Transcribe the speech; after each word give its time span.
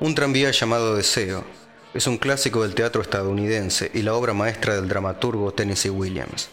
Un 0.00 0.14
tranvía 0.14 0.50
llamado 0.50 0.96
Deseo 0.96 1.44
es 1.92 2.06
un 2.06 2.16
clásico 2.16 2.62
del 2.62 2.74
teatro 2.74 3.02
estadounidense 3.02 3.90
y 3.92 4.00
la 4.00 4.14
obra 4.14 4.32
maestra 4.32 4.74
del 4.74 4.88
dramaturgo 4.88 5.52
Tennessee 5.52 5.90
Williams. 5.90 6.48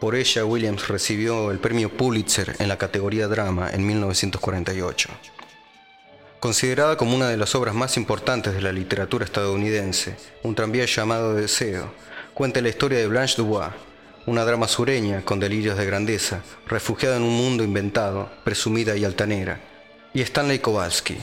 Por 0.00 0.14
ella, 0.14 0.46
Williams 0.46 0.88
recibió 0.88 1.50
el 1.50 1.58
premio 1.58 1.94
Pulitzer 1.94 2.56
en 2.58 2.68
la 2.68 2.78
categoría 2.78 3.28
drama 3.28 3.68
en 3.70 3.86
1948. 3.86 5.10
Considerada 6.40 6.96
como 6.96 7.14
una 7.14 7.28
de 7.28 7.36
las 7.36 7.54
obras 7.54 7.74
más 7.74 7.98
importantes 7.98 8.54
de 8.54 8.62
la 8.62 8.72
literatura 8.72 9.26
estadounidense, 9.26 10.16
Un 10.42 10.54
tranvía 10.54 10.86
llamado 10.86 11.34
Deseo 11.34 11.92
cuenta 12.32 12.62
la 12.62 12.70
historia 12.70 13.00
de 13.00 13.06
Blanche 13.06 13.36
Dubois, 13.36 13.68
una 14.24 14.46
drama 14.46 14.66
sureña 14.66 15.22
con 15.26 15.38
delirios 15.40 15.76
de 15.76 15.84
grandeza, 15.84 16.40
refugiada 16.66 17.18
en 17.18 17.24
un 17.24 17.36
mundo 17.36 17.64
inventado, 17.64 18.30
presumida 18.44 18.96
y 18.96 19.04
altanera, 19.04 19.60
y 20.14 20.22
Stanley 20.22 20.60
Kowalski, 20.60 21.18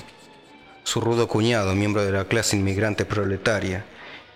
su 0.90 1.02
rudo 1.02 1.28
cuñado, 1.28 1.76
miembro 1.76 2.04
de 2.04 2.12
la 2.12 2.26
clase 2.26 2.58
inmigrante 2.58 3.06
proletaria, 3.06 3.86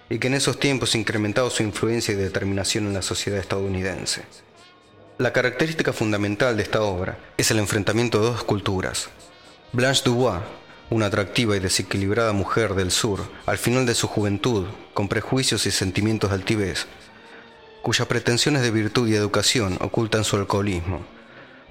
y 0.07 0.19
que 0.19 0.27
en 0.27 0.35
esos 0.35 0.59
tiempos 0.59 0.93
incrementado 0.93 1.49
su 1.49 1.63
influencia 1.63 2.13
y 2.13 2.17
determinación 2.17 2.85
en 2.85 2.93
la 2.93 3.01
sociedad 3.01 3.39
estadounidense. 3.39 4.21
La 5.17 5.33
característica 5.33 5.93
fundamental 5.93 6.55
de 6.55 6.61
esta 6.61 6.83
obra 6.83 7.17
es 7.37 7.49
el 7.49 7.57
enfrentamiento 7.57 8.19
de 8.19 8.27
dos 8.27 8.43
culturas. 8.43 9.09
Blanche 9.71 10.03
Dubois, 10.05 10.41
una 10.91 11.07
atractiva 11.07 11.57
y 11.57 11.59
desequilibrada 11.59 12.33
mujer 12.33 12.75
del 12.75 12.91
sur, 12.91 13.21
al 13.47 13.57
final 13.57 13.87
de 13.87 13.95
su 13.95 14.07
juventud, 14.07 14.67
con 14.93 15.07
prejuicios 15.07 15.65
y 15.65 15.71
sentimientos 15.71 16.29
de 16.29 16.35
altivez, 16.35 16.85
cuyas 17.81 18.07
pretensiones 18.07 18.61
de 18.61 18.69
virtud 18.69 19.07
y 19.07 19.15
educación 19.15 19.79
ocultan 19.81 20.23
su 20.23 20.35
alcoholismo, 20.35 21.03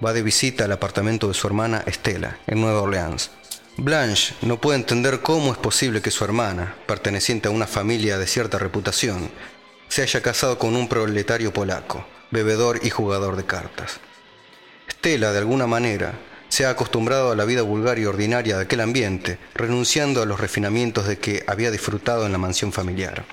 va 0.04 0.12
de 0.12 0.24
visita 0.24 0.64
al 0.64 0.72
apartamento 0.72 1.28
de 1.28 1.34
su 1.34 1.46
hermana 1.46 1.84
Estela, 1.86 2.38
en 2.48 2.60
Nueva 2.60 2.82
Orleans, 2.82 3.30
Blanche 3.78 4.34
no 4.42 4.60
puede 4.60 4.78
entender 4.78 5.22
cómo 5.22 5.50
es 5.50 5.58
posible 5.58 6.02
que 6.02 6.10
su 6.10 6.24
hermana, 6.24 6.76
perteneciente 6.86 7.48
a 7.48 7.52
una 7.52 7.66
familia 7.66 8.18
de 8.18 8.26
cierta 8.26 8.58
reputación, 8.58 9.30
se 9.88 10.02
haya 10.02 10.20
casado 10.20 10.58
con 10.58 10.76
un 10.76 10.88
proletario 10.88 11.54
polaco, 11.54 12.06
bebedor 12.30 12.80
y 12.82 12.90
jugador 12.90 13.34
de 13.36 13.46
cartas. 13.46 13.98
Stella, 14.90 15.32
de 15.32 15.38
alguna 15.38 15.66
manera, 15.66 16.18
se 16.48 16.66
ha 16.66 16.70
acostumbrado 16.70 17.32
a 17.32 17.36
la 17.36 17.46
vida 17.46 17.62
vulgar 17.62 17.98
y 17.98 18.04
ordinaria 18.04 18.56
de 18.56 18.64
aquel 18.64 18.82
ambiente, 18.82 19.38
renunciando 19.54 20.20
a 20.20 20.26
los 20.26 20.38
refinamientos 20.38 21.06
de 21.06 21.18
que 21.18 21.42
había 21.46 21.70
disfrutado 21.70 22.26
en 22.26 22.32
la 22.32 22.38
mansión 22.38 22.72
familiar. 22.72 23.24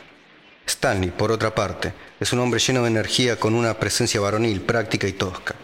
Stanley, 0.65 1.11
por 1.11 1.33
otra 1.33 1.53
parte, 1.53 1.93
es 2.19 2.31
un 2.31 2.39
hombre 2.39 2.61
lleno 2.61 2.83
de 2.83 2.87
energía 2.87 3.37
con 3.37 3.55
una 3.55 3.73
presencia 3.73 4.21
varonil 4.21 4.61
práctica 4.61 5.05
y 5.05 5.13
tosca. 5.13 5.55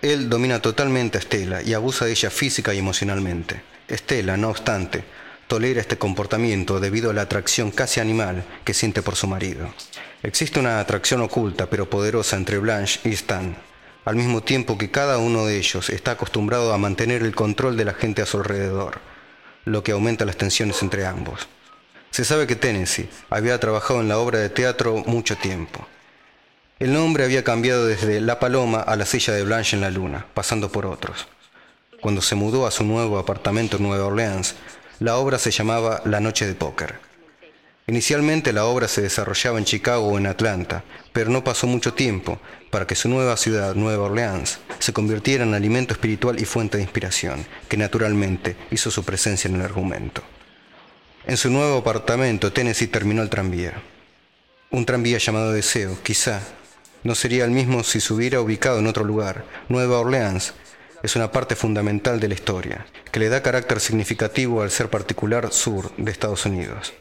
Él 0.00 0.28
domina 0.28 0.62
totalmente 0.62 1.18
a 1.18 1.20
Stella 1.20 1.60
y 1.60 1.74
abusa 1.74 2.04
de 2.04 2.12
ella 2.12 2.30
física 2.30 2.72
y 2.72 2.78
emocionalmente. 2.78 3.62
Estela, 3.88 4.36
no 4.36 4.50
obstante, 4.50 5.02
tolera 5.48 5.80
este 5.80 5.98
comportamiento 5.98 6.78
debido 6.78 7.10
a 7.10 7.14
la 7.14 7.22
atracción 7.22 7.72
casi 7.72 7.98
animal 7.98 8.44
que 8.64 8.74
siente 8.74 9.02
por 9.02 9.16
su 9.16 9.26
marido. 9.26 9.74
Existe 10.22 10.60
una 10.60 10.78
atracción 10.78 11.20
oculta 11.22 11.68
pero 11.68 11.90
poderosa 11.90 12.36
entre 12.36 12.58
Blanche 12.58 13.00
y 13.04 13.10
Stan, 13.10 13.56
al 14.04 14.14
mismo 14.14 14.42
tiempo 14.42 14.78
que 14.78 14.90
cada 14.90 15.18
uno 15.18 15.46
de 15.46 15.58
ellos 15.58 15.90
está 15.90 16.12
acostumbrado 16.12 16.72
a 16.72 16.78
mantener 16.78 17.22
el 17.22 17.34
control 17.34 17.76
de 17.76 17.84
la 17.84 17.94
gente 17.94 18.22
a 18.22 18.26
su 18.26 18.36
alrededor, 18.36 19.00
lo 19.64 19.82
que 19.82 19.92
aumenta 19.92 20.24
las 20.24 20.36
tensiones 20.36 20.80
entre 20.82 21.06
ambos. 21.06 21.48
Se 22.10 22.24
sabe 22.24 22.46
que 22.46 22.56
Tennessee 22.56 23.08
había 23.30 23.58
trabajado 23.58 24.00
en 24.00 24.08
la 24.08 24.18
obra 24.18 24.38
de 24.38 24.48
teatro 24.48 25.02
mucho 25.06 25.36
tiempo. 25.36 25.86
El 26.78 26.92
nombre 26.92 27.24
había 27.24 27.42
cambiado 27.42 27.86
desde 27.86 28.20
La 28.20 28.38
Paloma 28.38 28.78
a 28.78 28.94
la 28.94 29.04
silla 29.04 29.34
de 29.34 29.42
Blanche 29.42 29.74
en 29.74 29.80
la 29.80 29.90
Luna, 29.90 30.26
pasando 30.32 30.70
por 30.70 30.86
otros. 30.86 31.26
Cuando 32.00 32.22
se 32.22 32.36
mudó 32.36 32.68
a 32.68 32.70
su 32.70 32.84
nuevo 32.84 33.18
apartamento 33.18 33.78
en 33.78 33.82
Nueva 33.82 34.06
Orleans, 34.06 34.54
la 35.00 35.16
obra 35.16 35.40
se 35.40 35.50
llamaba 35.50 36.02
La 36.04 36.20
Noche 36.20 36.46
de 36.46 36.54
Póker. 36.54 37.00
Inicialmente 37.88 38.52
la 38.52 38.64
obra 38.66 38.86
se 38.86 39.02
desarrollaba 39.02 39.58
en 39.58 39.64
Chicago 39.64 40.06
o 40.06 40.18
en 40.18 40.28
Atlanta, 40.28 40.84
pero 41.12 41.30
no 41.30 41.42
pasó 41.42 41.66
mucho 41.66 41.94
tiempo 41.94 42.38
para 42.70 42.86
que 42.86 42.94
su 42.94 43.08
nueva 43.08 43.36
ciudad, 43.36 43.74
Nueva 43.74 44.04
Orleans, 44.04 44.60
se 44.78 44.92
convirtiera 44.92 45.42
en 45.42 45.54
alimento 45.54 45.94
espiritual 45.94 46.40
y 46.40 46.44
fuente 46.44 46.76
de 46.76 46.84
inspiración, 46.84 47.44
que 47.68 47.76
naturalmente 47.76 48.56
hizo 48.70 48.92
su 48.92 49.04
presencia 49.04 49.48
en 49.48 49.56
el 49.56 49.62
argumento. 49.62 50.22
En 51.26 51.38
su 51.38 51.50
nuevo 51.50 51.78
apartamento, 51.78 52.52
Tennessee 52.52 52.86
terminó 52.86 53.22
el 53.22 53.30
tranvía. 53.30 53.82
Un 54.70 54.86
tranvía 54.86 55.18
llamado 55.18 55.52
Deseo, 55.52 55.98
quizá, 56.04 56.40
no 57.04 57.14
sería 57.14 57.44
el 57.44 57.50
mismo 57.50 57.82
si 57.84 58.00
se 58.00 58.12
hubiera 58.12 58.40
ubicado 58.40 58.78
en 58.78 58.86
otro 58.86 59.04
lugar. 59.04 59.44
Nueva 59.68 59.98
Orleans 60.00 60.54
es 61.02 61.16
una 61.16 61.30
parte 61.30 61.54
fundamental 61.56 62.20
de 62.20 62.28
la 62.28 62.34
historia, 62.34 62.86
que 63.12 63.20
le 63.20 63.28
da 63.28 63.42
carácter 63.42 63.80
significativo 63.80 64.62
al 64.62 64.70
ser 64.70 64.90
particular 64.90 65.52
sur 65.52 65.94
de 65.96 66.10
Estados 66.10 66.44
Unidos, 66.46 66.92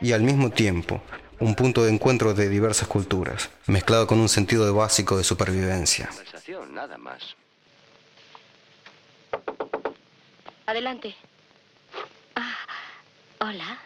y 0.00 0.12
al 0.12 0.22
mismo 0.22 0.50
tiempo 0.50 1.02
un 1.38 1.54
punto 1.54 1.84
de 1.84 1.92
encuentro 1.92 2.34
de 2.34 2.48
diversas 2.48 2.88
culturas, 2.88 3.50
mezclado 3.66 4.06
con 4.06 4.18
un 4.18 4.28
sentido 4.28 4.64
de 4.64 4.72
básico 4.72 5.16
de 5.16 5.24
supervivencia. 5.24 6.10
Nada 6.70 6.98
más. 6.98 7.36
Adelante. 10.66 11.14
Ah, 12.34 12.56
hola. 13.40 13.78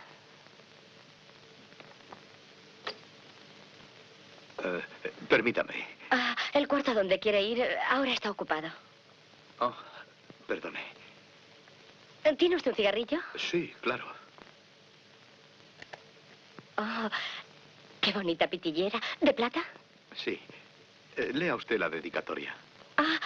Eh, 4.62 4.82
permítame. 5.28 5.74
Ah, 6.10 6.36
el 6.52 6.68
cuarto 6.68 6.92
donde 6.92 7.18
quiere 7.18 7.42
ir 7.42 7.64
ahora 7.88 8.12
está 8.12 8.30
ocupado. 8.30 8.68
Oh, 9.60 9.74
perdone. 10.46 10.80
¿Tiene 12.36 12.56
usted 12.56 12.72
un 12.72 12.76
cigarrillo? 12.76 13.18
Sí, 13.36 13.72
claro. 13.80 14.04
Oh, 16.76 17.08
qué 18.00 18.12
bonita 18.12 18.48
pitillera. 18.48 19.00
¿De 19.20 19.32
plata? 19.32 19.62
Sí. 20.14 20.38
Eh, 21.16 21.30
lea 21.32 21.54
usted 21.54 21.78
la 21.78 21.88
dedicatoria. 21.88 22.54
Ah, 22.96 23.18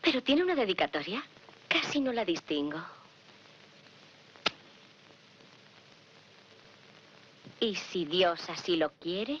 pero 0.00 0.22
tiene 0.22 0.42
una 0.42 0.54
dedicatoria. 0.54 1.22
Casi 1.68 2.00
no 2.00 2.12
la 2.12 2.24
distingo. 2.24 2.82
Y 7.60 7.76
si 7.76 8.04
Dios 8.04 8.48
así 8.50 8.76
lo 8.76 8.90
quiere, 8.90 9.38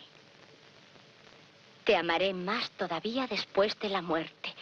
te 1.84 1.96
amaré 1.96 2.32
más 2.32 2.70
todavía 2.72 3.26
después 3.26 3.78
de 3.80 3.88
la 3.88 4.02
muerte. 4.02 4.54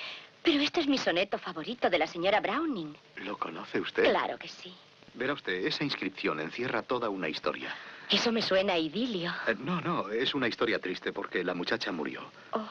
Pero 0.42 0.60
este 0.62 0.80
es 0.80 0.86
mi 0.86 0.98
soneto 0.98 1.38
favorito 1.38 1.90
de 1.90 1.98
la 1.98 2.06
señora 2.06 2.40
Browning. 2.40 2.96
¿Lo 3.16 3.36
conoce 3.36 3.80
usted? 3.80 4.04
Claro 4.04 4.38
que 4.38 4.48
sí. 4.48 4.72
Verá 5.14 5.34
usted, 5.34 5.66
esa 5.66 5.84
inscripción 5.84 6.40
encierra 6.40 6.82
toda 6.82 7.08
una 7.10 7.28
historia. 7.28 7.74
Eso 8.08 8.32
me 8.32 8.42
suena 8.42 8.74
a 8.74 8.78
idilio. 8.78 9.32
Eh, 9.46 9.54
no, 9.58 9.80
no, 9.80 10.08
es 10.08 10.34
una 10.34 10.48
historia 10.48 10.78
triste 10.78 11.12
porque 11.12 11.44
la 11.44 11.54
muchacha 11.54 11.92
murió. 11.92 12.22
Oh. 12.52 12.68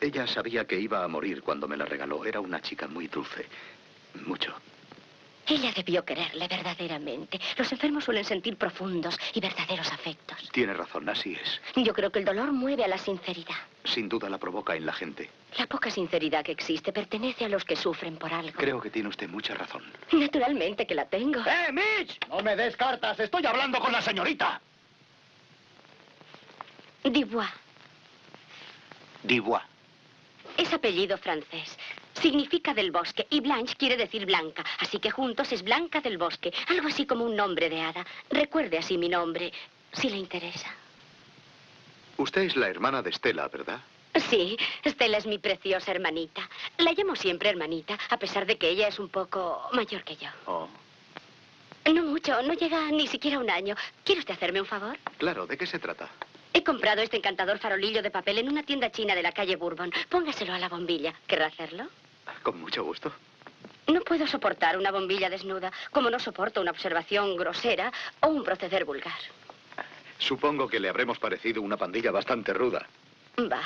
Ella 0.00 0.26
sabía 0.26 0.64
que 0.64 0.78
iba 0.78 1.02
a 1.04 1.08
morir 1.08 1.42
cuando 1.42 1.66
me 1.68 1.76
la 1.76 1.84
regaló. 1.84 2.24
Era 2.24 2.40
una 2.40 2.60
chica 2.60 2.86
muy 2.86 3.08
dulce. 3.08 3.46
Mucho. 4.26 4.54
Ella 5.46 5.72
debió 5.74 6.04
quererle 6.04 6.46
verdaderamente. 6.46 7.40
Los 7.56 7.72
enfermos 7.72 8.04
suelen 8.04 8.24
sentir 8.24 8.56
profundos 8.56 9.18
y 9.34 9.40
verdaderos 9.40 9.90
afectos. 9.92 10.48
Tiene 10.52 10.74
razón, 10.74 11.08
así 11.08 11.34
es. 11.34 11.60
Yo 11.76 11.92
creo 11.92 12.10
que 12.10 12.20
el 12.20 12.24
dolor 12.24 12.52
mueve 12.52 12.84
a 12.84 12.88
la 12.88 12.98
sinceridad. 12.98 13.56
Sin 13.84 14.08
duda 14.08 14.28
la 14.28 14.38
provoca 14.38 14.76
en 14.76 14.86
la 14.86 14.92
gente. 14.92 15.28
La 15.58 15.66
poca 15.66 15.90
sinceridad 15.90 16.44
que 16.44 16.52
existe 16.52 16.92
pertenece 16.92 17.46
a 17.46 17.48
los 17.48 17.64
que 17.64 17.74
sufren 17.74 18.16
por 18.16 18.32
algo. 18.32 18.52
Creo 18.56 18.80
que 18.80 18.90
tiene 18.90 19.08
usted 19.08 19.28
mucha 19.28 19.54
razón. 19.54 19.82
Naturalmente 20.12 20.86
que 20.86 20.94
la 20.94 21.06
tengo. 21.06 21.40
¡Eh, 21.40 21.72
Mitch! 21.72 22.18
No 22.28 22.40
me 22.42 22.54
des 22.54 22.76
cartas, 22.76 23.18
estoy 23.18 23.44
hablando 23.46 23.80
con 23.80 23.90
la 23.90 24.02
señorita. 24.02 24.60
Dubois. 27.02 27.48
Dubois. 29.22 29.62
Es 30.56 30.72
apellido 30.72 31.16
francés. 31.18 31.76
Significa 32.14 32.74
del 32.74 32.90
bosque 32.90 33.26
y 33.30 33.40
Blanche 33.40 33.74
quiere 33.76 33.96
decir 33.96 34.26
blanca, 34.26 34.64
así 34.78 34.98
que 34.98 35.10
juntos 35.10 35.50
es 35.52 35.62
Blanca 35.62 36.00
del 36.00 36.18
Bosque, 36.18 36.52
algo 36.68 36.88
así 36.88 37.06
como 37.06 37.24
un 37.24 37.36
nombre 37.36 37.68
de 37.70 37.80
hada. 37.80 38.04
Recuerde 38.28 38.78
así 38.78 38.98
mi 38.98 39.08
nombre, 39.08 39.52
si 39.92 40.10
le 40.10 40.16
interesa. 40.18 40.74
Usted 42.16 42.42
es 42.42 42.56
la 42.56 42.68
hermana 42.68 43.00
de 43.02 43.10
Estela, 43.10 43.48
¿verdad? 43.48 43.80
Sí, 44.28 44.58
Stella 44.84 45.18
es 45.18 45.26
mi 45.26 45.38
preciosa 45.38 45.92
hermanita. 45.92 46.42
La 46.78 46.92
llamo 46.92 47.14
siempre 47.16 47.48
hermanita, 47.48 47.96
a 48.10 48.18
pesar 48.18 48.44
de 48.44 48.58
que 48.58 48.68
ella 48.68 48.88
es 48.88 48.98
un 48.98 49.08
poco 49.08 49.68
mayor 49.72 50.02
que 50.04 50.16
yo. 50.16 50.28
Oh, 50.46 50.68
No 51.92 52.02
mucho, 52.02 52.42
no 52.42 52.52
llega 52.54 52.90
ni 52.90 53.06
siquiera 53.06 53.38
un 53.38 53.48
año. 53.48 53.76
¿Quiere 54.04 54.18
usted 54.20 54.34
hacerme 54.34 54.60
un 54.60 54.66
favor? 54.66 54.98
claro, 55.18 55.46
¿de 55.46 55.56
qué 55.56 55.66
se 55.66 55.78
trata? 55.78 56.08
He 56.52 56.64
comprado 56.64 57.02
este 57.02 57.16
encantador 57.16 57.58
farolillo 57.58 58.02
de 58.02 58.10
papel 58.10 58.38
en 58.38 58.48
una 58.48 58.62
tienda 58.62 58.90
china 58.90 59.14
de 59.14 59.22
la 59.22 59.32
calle 59.32 59.56
Bourbon. 59.56 59.92
Póngaselo 60.08 60.52
a 60.52 60.58
la 60.58 60.68
bombilla. 60.68 61.14
¿Querrá 61.26 61.46
hacerlo? 61.46 61.88
Con 62.42 62.60
mucho 62.60 62.82
gusto. 62.84 63.12
No 63.86 64.00
puedo 64.02 64.26
soportar 64.26 64.76
una 64.76 64.90
bombilla 64.90 65.28
desnuda, 65.28 65.72
como 65.90 66.10
no 66.10 66.18
soporto 66.18 66.60
una 66.60 66.70
observación 66.70 67.36
grosera 67.36 67.92
o 68.20 68.28
un 68.28 68.44
proceder 68.44 68.84
vulgar. 68.84 69.18
Supongo 70.18 70.68
que 70.68 70.78
le 70.78 70.88
habremos 70.88 71.18
parecido 71.18 71.62
una 71.62 71.76
pandilla 71.76 72.10
bastante 72.10 72.52
ruda. 72.52 72.86
Va, 73.38 73.62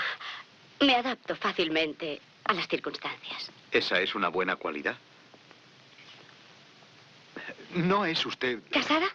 me 0.80 0.94
adapto 0.94 1.34
fácilmente 1.36 2.20
a 2.44 2.54
las 2.54 2.68
circunstancias. 2.68 3.50
¿Esa 3.70 4.00
es 4.00 4.14
una 4.14 4.28
buena 4.28 4.56
cualidad? 4.56 4.96
¿No 7.74 8.04
es 8.06 8.24
usted... 8.24 8.60
¿Casada? 8.70 9.08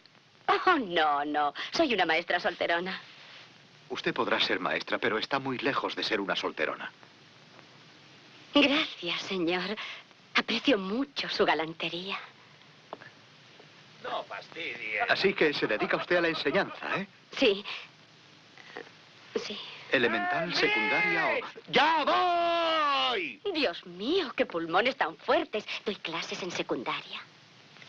Oh, 0.48 0.78
no, 0.80 1.24
no. 1.26 1.54
Soy 1.72 1.94
una 1.94 2.06
maestra 2.06 2.40
solterona. 2.40 3.00
Usted 3.90 4.14
podrá 4.14 4.40
ser 4.40 4.60
maestra, 4.60 4.98
pero 4.98 5.18
está 5.18 5.40
muy 5.40 5.58
lejos 5.58 5.96
de 5.96 6.04
ser 6.04 6.22
una 6.22 6.36
solterona. 6.36 6.92
Gracias, 8.54 9.22
señor. 9.24 9.76
Aprecio 10.36 10.78
mucho 10.78 11.28
su 11.30 11.46
galantería. 11.46 12.20
No 14.04 14.24
fastidia. 14.24 15.06
Así 15.10 15.34
que 15.34 15.54
se 15.54 15.68
dedica 15.68 15.98
usted 15.98 16.18
a 16.18 16.22
la 16.22 16.30
enseñanza, 16.30 16.98
¿eh? 16.98 17.08
Sí. 17.38 17.64
Sí. 19.36 19.58
Elemental, 19.92 20.54
secundaria 20.54 21.28
o... 21.28 21.72
¡Ya 21.72 22.04
voy! 23.12 23.42
Dios 23.54 23.86
mío, 23.88 24.32
qué 24.36 24.46
pulmones 24.46 24.96
tan 24.96 25.18
fuertes. 25.18 25.66
Doy 25.84 25.96
clases 25.96 26.42
en 26.44 26.52
secundaria. 26.52 27.22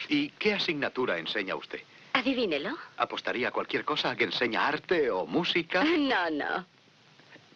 ¿Y 0.08 0.31
qué 0.31 0.55
asignatura 0.55 1.19
enseña 1.19 1.55
usted? 1.55 1.82
Adivínelo. 2.12 2.77
¿Apostaría 2.97 3.49
a 3.49 3.51
cualquier 3.51 3.85
cosa 3.85 4.15
que 4.17 4.25
enseña 4.25 4.67
arte 4.67 5.11
o 5.11 5.27
música? 5.27 5.85
No, 5.99 6.31
no. 6.31 6.67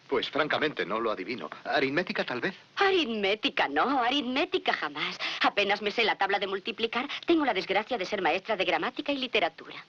Pues 0.07 0.29
francamente 0.29 0.85
no 0.85 0.99
lo 0.99 1.09
adivino. 1.11 1.49
¿Aritmética 1.63 2.23
tal 2.23 2.39
vez? 2.39 2.53
Aritmética, 2.75 3.67
no, 3.67 4.03
aritmética 4.03 4.71
jamás. 4.73 5.17
Apenas 5.41 5.81
me 5.81 5.89
sé 5.89 6.03
la 6.03 6.15
tabla 6.15 6.37
de 6.37 6.45
multiplicar, 6.45 7.09
tengo 7.25 7.43
la 7.43 7.55
desgracia 7.55 7.97
de 7.97 8.05
ser 8.05 8.21
maestra 8.21 8.55
de 8.55 8.65
gramática 8.65 9.11
y 9.11 9.17
literatura. 9.17 9.83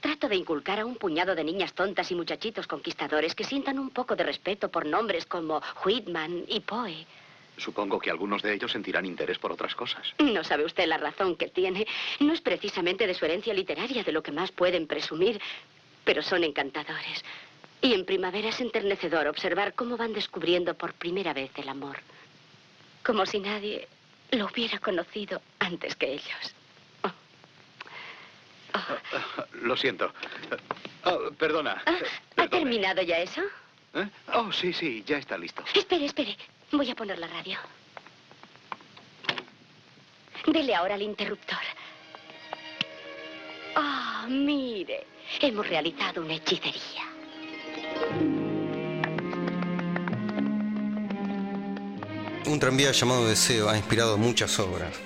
Trato 0.00 0.28
de 0.28 0.36
inculcar 0.36 0.80
a 0.80 0.86
un 0.86 0.96
puñado 0.96 1.34
de 1.34 1.44
niñas 1.44 1.74
tontas 1.74 2.10
y 2.10 2.14
muchachitos 2.14 2.66
conquistadores 2.66 3.34
que 3.34 3.44
sientan 3.44 3.78
un 3.78 3.90
poco 3.90 4.16
de 4.16 4.24
respeto 4.24 4.70
por 4.70 4.86
nombres 4.86 5.26
como 5.26 5.62
Whitman 5.84 6.44
y 6.48 6.60
Poe. 6.60 7.06
Supongo 7.58 7.98
que 7.98 8.10
algunos 8.10 8.42
de 8.42 8.54
ellos 8.54 8.72
sentirán 8.72 9.04
interés 9.06 9.38
por 9.38 9.52
otras 9.52 9.74
cosas. 9.74 10.14
No 10.18 10.42
sabe 10.42 10.64
usted 10.64 10.86
la 10.86 10.96
razón 10.98 11.36
que 11.36 11.48
tiene. 11.48 11.86
No 12.20 12.32
es 12.32 12.40
precisamente 12.40 13.06
de 13.06 13.14
su 13.14 13.24
herencia 13.24 13.52
literaria 13.54 14.02
de 14.02 14.12
lo 14.12 14.22
que 14.22 14.32
más 14.32 14.50
pueden 14.50 14.86
presumir, 14.86 15.40
pero 16.04 16.22
son 16.22 16.44
encantadores. 16.44 17.22
Y 17.82 17.94
en 17.94 18.04
primavera 18.06 18.48
es 18.48 18.60
enternecedor 18.60 19.26
observar 19.26 19.74
cómo 19.74 19.96
van 19.96 20.12
descubriendo 20.12 20.74
por 20.74 20.94
primera 20.94 21.32
vez 21.32 21.50
el 21.56 21.68
amor. 21.68 21.98
Como 23.04 23.26
si 23.26 23.38
nadie 23.40 23.86
lo 24.30 24.46
hubiera 24.46 24.78
conocido 24.78 25.42
antes 25.58 25.94
que 25.96 26.12
ellos. 26.14 26.54
Oh. 27.02 27.10
Oh. 28.74 29.44
Lo 29.62 29.76
siento. 29.76 30.12
Oh, 31.04 31.30
perdona. 31.36 31.82
Ah, 31.84 31.92
¿Ha 31.92 32.34
Perdone. 32.36 32.48
terminado 32.48 33.02
ya 33.02 33.18
eso? 33.18 33.42
¿Eh? 33.94 34.08
Oh, 34.32 34.50
sí, 34.52 34.72
sí, 34.72 35.02
ya 35.06 35.18
está 35.18 35.36
listo. 35.36 35.62
Espere, 35.74 36.06
espere. 36.06 36.36
Voy 36.72 36.90
a 36.90 36.94
poner 36.94 37.18
la 37.18 37.26
radio. 37.26 37.58
Dele 40.46 40.74
ahora 40.74 40.94
al 40.94 41.02
interruptor. 41.02 41.58
Ah, 43.76 44.26
mire. 44.26 45.06
Hemos 45.40 45.68
realizado 45.68 46.22
una 46.22 46.34
hechicería. 46.34 47.02
Un 52.46 52.58
tranvía 52.58 52.92
llamado 52.92 53.28
Deseo 53.28 53.68
ha 53.68 53.76
inspirado 53.76 54.16
muchas 54.16 54.58
obras. 54.58 54.98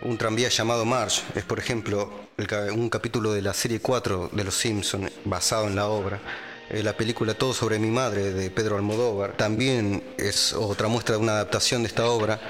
Un 0.00 0.16
tranvía 0.16 0.48
llamado 0.48 0.86
March 0.86 1.22
es, 1.34 1.44
por 1.44 1.58
ejemplo, 1.58 2.28
un 2.72 2.88
capítulo 2.88 3.32
de 3.32 3.42
la 3.42 3.52
serie 3.52 3.80
4 3.80 4.30
de 4.32 4.44
Los 4.44 4.54
Simpson 4.54 5.10
basado 5.24 5.66
en 5.66 5.76
la 5.76 5.86
obra. 5.86 6.18
Eh, 6.70 6.82
La 6.82 6.96
película 6.96 7.34
Todo 7.34 7.52
sobre 7.52 7.78
mi 7.78 7.90
madre 7.90 8.32
de 8.32 8.50
Pedro 8.50 8.76
Almodóvar 8.76 9.36
también 9.36 10.02
es 10.18 10.52
otra 10.52 10.88
muestra 10.88 11.16
de 11.16 11.22
una 11.22 11.32
adaptación 11.32 11.82
de 11.82 11.88
esta 11.88 12.06
obra. 12.06 12.40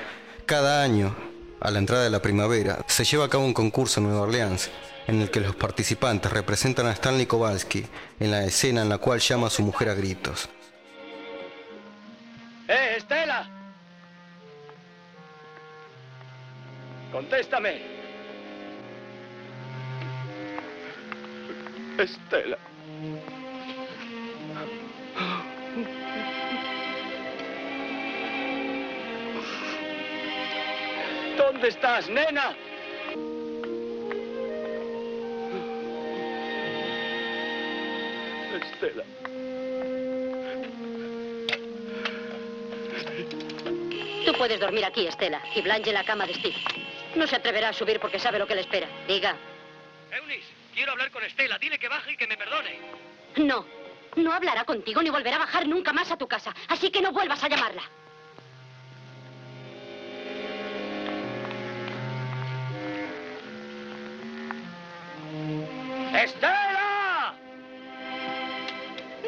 Cada 0.46 0.82
año, 0.82 1.16
a 1.60 1.70
la 1.70 1.78
entrada 1.78 2.04
de 2.04 2.10
la 2.10 2.22
primavera, 2.22 2.84
se 2.86 3.04
lleva 3.04 3.24
a 3.24 3.28
cabo 3.28 3.44
un 3.44 3.54
concurso 3.54 4.00
en 4.00 4.06
Nueva 4.06 4.22
Orleans 4.22 4.70
en 5.06 5.20
el 5.20 5.30
que 5.30 5.40
los 5.40 5.56
participantes 5.56 6.32
representan 6.32 6.86
a 6.86 6.92
Stanley 6.92 7.26
Kowalski 7.26 7.84
en 8.20 8.30
la 8.30 8.44
escena 8.44 8.82
en 8.82 8.88
la 8.88 8.98
cual 8.98 9.20
llama 9.20 9.48
a 9.48 9.50
su 9.50 9.62
mujer 9.62 9.88
a 9.88 9.94
gritos. 9.94 10.48
¡Eh, 12.68 12.94
Estela! 12.96 13.50
Contéstame. 17.12 17.80
Estela. 21.98 22.58
¿Dónde 31.54 31.68
estás, 31.68 32.08
nena? 32.08 32.52
Estela. 38.60 39.04
Tú 44.26 44.32
puedes 44.36 44.58
dormir 44.58 44.84
aquí, 44.84 45.06
Estela, 45.06 45.40
y 45.54 45.62
Blanche 45.62 45.90
en 45.90 45.94
la 45.94 46.04
cama 46.04 46.26
de 46.26 46.34
Steve. 46.34 46.56
No 47.14 47.28
se 47.28 47.36
atreverá 47.36 47.68
a 47.68 47.72
subir 47.72 48.00
porque 48.00 48.18
sabe 48.18 48.40
lo 48.40 48.48
que 48.48 48.56
le 48.56 48.62
espera. 48.62 48.88
Diga. 49.06 49.36
Eunice, 50.10 50.52
quiero 50.74 50.90
hablar 50.90 51.12
con 51.12 51.22
Estela. 51.22 51.56
Dile 51.58 51.78
que 51.78 51.88
baje 51.88 52.14
y 52.14 52.16
que 52.16 52.26
me 52.26 52.36
perdone. 52.36 52.80
No. 53.36 53.64
No 54.16 54.32
hablará 54.32 54.64
contigo 54.64 55.00
ni 55.02 55.10
volverá 55.10 55.36
a 55.36 55.40
bajar 55.46 55.68
nunca 55.68 55.92
más 55.92 56.10
a 56.10 56.18
tu 56.18 56.26
casa. 56.26 56.52
Así 56.66 56.90
que 56.90 57.00
no 57.00 57.12
vuelvas 57.12 57.44
a 57.44 57.48
llamarla. 57.48 57.82
¡Estela! 66.24 67.34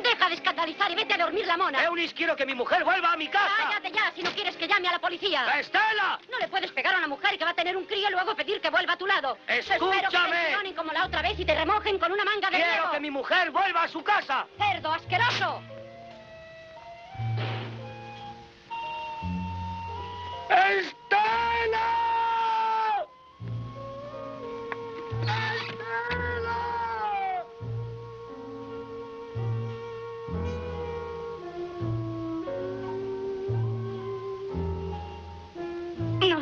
Deja 0.02 0.28
de 0.28 0.34
escandalizar 0.34 0.90
y 0.90 0.94
vete 0.94 1.14
a 1.14 1.18
dormir 1.18 1.46
la 1.46 1.56
mona. 1.56 1.82
Eunice, 1.84 2.14
quiero 2.14 2.36
que 2.36 2.46
mi 2.46 2.54
mujer 2.54 2.84
vuelva 2.84 3.12
a 3.12 3.16
mi 3.16 3.28
casa. 3.28 3.50
Cállate 3.68 3.90
ya 3.90 4.12
si 4.14 4.22
no 4.22 4.30
quieres 4.30 4.56
que 4.56 4.66
llame 4.68 4.88
a 4.88 4.92
la 4.92 4.98
policía. 4.98 5.58
¡Estela! 5.58 6.18
No 6.30 6.38
le 6.38 6.48
puedes 6.48 6.70
pegar 6.72 6.94
a 6.94 6.98
una 6.98 7.08
mujer 7.08 7.36
que 7.38 7.44
va 7.44 7.50
a 7.50 7.54
tener 7.54 7.76
un 7.76 7.84
crío 7.86 8.08
y 8.08 8.12
luego 8.12 8.34
pedir 8.34 8.60
que 8.60 8.70
vuelva 8.70 8.94
a 8.94 8.96
tu 8.96 9.06
lado. 9.06 9.36
Espero 9.46 9.90
que 9.90 9.98
te 9.98 10.06
¡Escúchame! 10.06 10.74
como 10.74 10.92
la 10.92 11.04
otra 11.06 11.22
vez 11.22 11.38
y 11.38 11.44
te 11.44 11.54
remojen 11.54 11.98
con 11.98 12.12
una 12.12 12.24
manga 12.24 12.50
de 12.50 12.56
Quiero 12.58 12.72
hielo. 12.72 12.90
que 12.92 13.00
mi 13.00 13.10
mujer 13.10 13.50
vuelva 13.50 13.82
a 13.82 13.88
su 13.88 14.02
casa. 14.02 14.46
¡Cerdo 14.58 14.92
asqueroso! 14.92 15.62
¡Estela! 20.50 22.05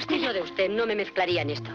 No, 0.08 0.16
usted 0.16 0.26
lo 0.26 0.32
de 0.32 0.42
usted. 0.42 0.70
No 0.70 0.86
me 0.86 0.94
mezclaría 0.94 1.42
en 1.42 1.50
esto. 1.50 1.70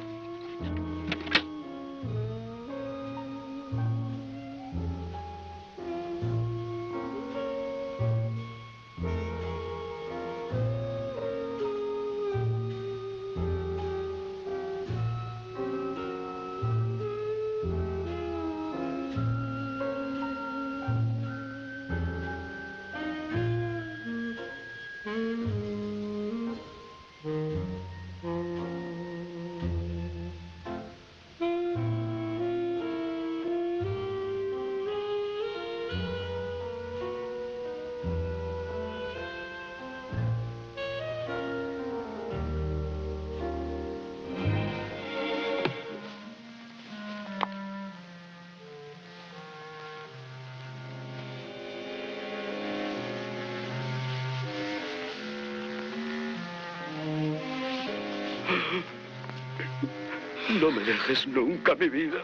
No 60.69 60.75
me 60.75 60.83
dejes 60.83 61.25
nunca, 61.25 61.73
mi 61.73 61.89
vida. 61.89 62.21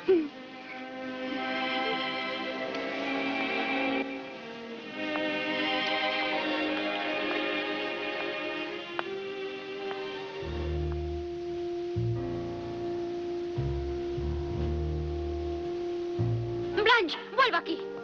Blanche, 16.76 17.18
vuelva 17.36 17.58
aquí. 17.58 17.95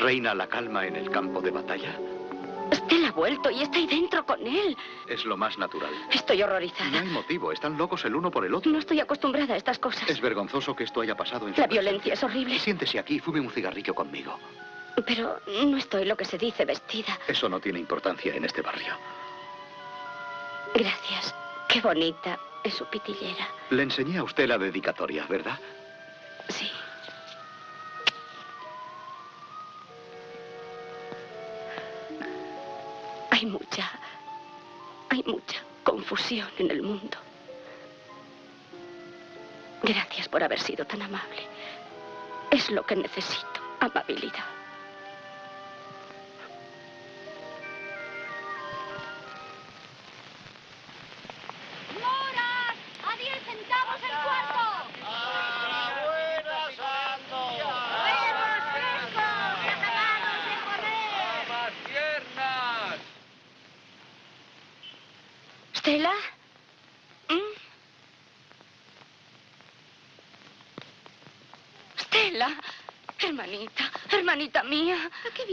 ¿Reina 0.00 0.34
la 0.34 0.46
calma 0.46 0.86
en 0.86 0.96
el 0.96 1.10
campo 1.10 1.40
de 1.40 1.50
batalla? 1.50 1.92
Stella 2.72 3.08
ha 3.08 3.12
vuelto 3.12 3.50
y 3.50 3.62
está 3.62 3.78
ahí 3.78 3.86
dentro 3.86 4.24
con 4.24 4.46
él. 4.46 4.76
Es 5.08 5.24
lo 5.24 5.36
más 5.36 5.58
natural. 5.58 5.90
Estoy 6.12 6.38
No 6.38 6.44
horrorizada. 6.46 7.00
hay 7.00 7.06
motivo, 7.08 7.52
están 7.52 7.76
locos 7.76 8.04
el 8.04 8.14
uno 8.14 8.30
por 8.30 8.44
el 8.46 8.54
otro. 8.54 8.70
No 8.70 8.78
estoy 8.78 9.00
acostumbrada 9.00 9.54
a 9.54 9.56
estas 9.56 9.78
cosas. 9.78 10.08
Es 10.08 10.20
vergonzoso 10.20 10.74
que 10.74 10.84
esto 10.84 11.00
haya 11.00 11.16
pasado 11.16 11.48
en 11.48 11.54
su 11.54 11.60
La 11.60 11.66
violencia 11.66 12.14
es 12.14 12.22
horrible. 12.22 12.58
Siéntese 12.58 12.98
aquí 12.98 13.16
y 13.16 13.18
fume 13.20 13.40
un 13.40 13.50
cigarrillo 13.50 13.94
conmigo. 13.94 14.38
Pero 15.06 15.40
no 15.64 15.76
estoy 15.76 16.04
lo 16.04 16.16
que 16.16 16.24
se 16.24 16.38
dice 16.38 16.64
vestida. 16.64 17.18
Eso 17.26 17.48
no 17.48 17.58
tiene 17.60 17.78
importancia 17.80 18.34
en 18.34 18.44
este 18.44 18.62
barrio. 18.62 18.94
Gracias. 20.74 21.34
Qué 21.68 21.80
bonita 21.80 22.38
es 22.62 22.74
su 22.74 22.84
pitillera. 22.86 23.48
Le 23.70 23.82
enseñé 23.82 24.18
a 24.18 24.22
usted 24.24 24.46
la 24.48 24.58
dedicatoria, 24.58 25.26
¿verdad? 25.28 25.58
Sí. 26.48 26.70
Hay 33.40 33.46
mucha, 33.46 33.90
hay 35.08 35.22
mucha 35.22 35.62
confusión 35.82 36.46
en 36.58 36.70
el 36.70 36.82
mundo. 36.82 37.16
Gracias 39.82 40.28
por 40.28 40.44
haber 40.44 40.60
sido 40.60 40.84
tan 40.84 41.00
amable. 41.00 41.46
Es 42.50 42.70
lo 42.70 42.84
que 42.84 42.96
necesito, 42.96 43.62
amabilidad. 43.80 44.59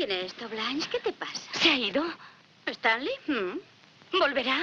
Mía. 0.07 0.15
¿A 0.15 0.19
qué 0.19 0.25
viene 0.25 0.25
esto, 0.25 0.49
Blanche? 0.49 0.89
¿Qué 0.89 0.99
te 0.99 1.13
pasa? 1.13 1.41
¿Se 1.53 1.69
ha 1.69 1.75
ido? 1.75 2.03
¿Stanley? 2.65 3.13
¿Mm? 3.27 4.17
¿Volverá? 4.19 4.57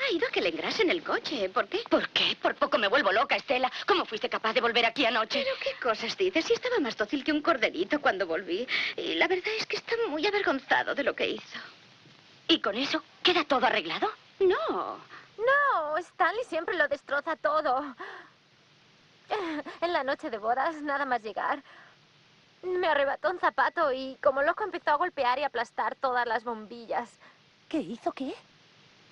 Ha 0.00 0.12
ido 0.12 0.28
a 0.28 0.30
que 0.30 0.40
le 0.40 0.50
engrasen 0.50 0.90
el 0.90 1.02
coche. 1.02 1.48
¿Por 1.48 1.66
qué? 1.68 1.80
¿Por 1.90 2.08
qué? 2.10 2.36
Por 2.40 2.54
poco 2.54 2.78
me 2.78 2.86
vuelvo 2.86 3.10
loca, 3.10 3.34
Estela. 3.34 3.70
¿Cómo 3.86 4.04
fuiste 4.04 4.28
capaz 4.28 4.52
de 4.52 4.60
volver 4.60 4.86
aquí 4.86 5.04
anoche? 5.04 5.42
¿Pero 5.44 5.56
qué 5.60 5.82
cosas 5.82 6.16
dices? 6.16 6.44
Si 6.44 6.52
estaba 6.52 6.78
más 6.78 6.96
dócil 6.96 7.24
que 7.24 7.32
un 7.32 7.42
corderito 7.42 8.00
cuando 8.00 8.26
volví. 8.26 8.66
Y 8.96 9.14
la 9.14 9.26
verdad 9.26 9.52
es 9.58 9.66
que 9.66 9.76
está 9.76 9.96
muy 10.08 10.24
avergonzado 10.26 10.94
de 10.94 11.02
lo 11.02 11.14
que 11.14 11.28
hizo. 11.28 11.58
¿Y 12.46 12.60
con 12.60 12.76
eso 12.76 13.02
queda 13.22 13.44
todo 13.44 13.66
arreglado? 13.66 14.10
No. 14.38 14.98
No, 15.38 15.98
Stanley 15.98 16.44
siempre 16.44 16.76
lo 16.76 16.86
destroza 16.88 17.36
todo. 17.36 17.94
En 19.80 19.92
la 19.92 20.04
noche 20.04 20.30
de 20.30 20.38
bodas, 20.38 20.80
nada 20.82 21.04
más 21.04 21.22
llegar, 21.22 21.62
me 22.62 22.86
arrebató 22.86 23.30
un 23.30 23.38
zapato 23.38 23.92
y 23.92 24.16
como 24.22 24.42
loco 24.42 24.64
empezó 24.64 24.90
a 24.90 24.96
golpear 24.96 25.38
y 25.38 25.44
aplastar 25.44 25.94
todas 25.96 26.26
las 26.26 26.44
bombillas. 26.44 27.10
¿Qué 27.68 27.78
hizo 27.78 28.12
qué? 28.12 28.34